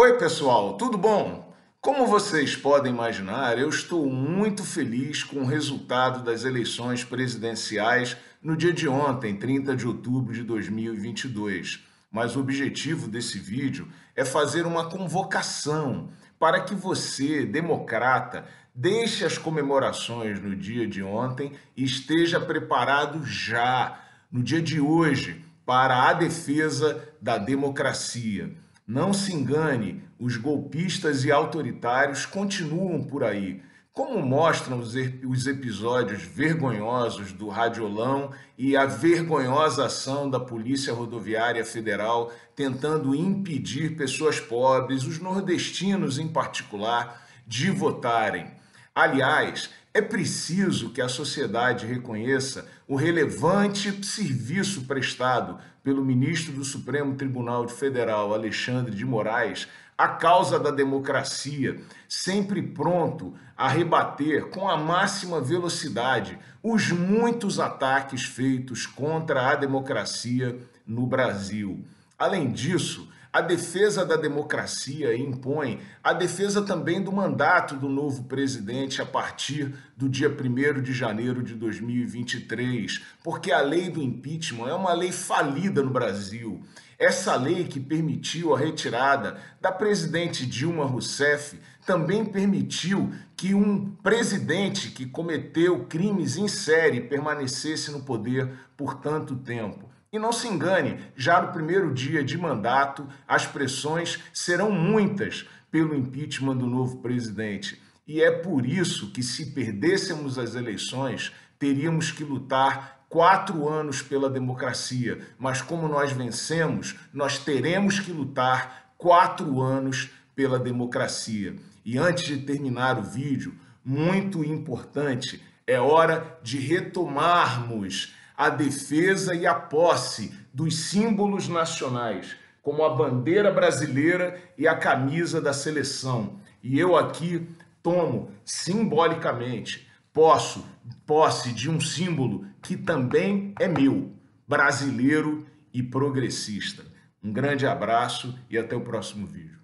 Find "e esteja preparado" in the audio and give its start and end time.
21.76-23.26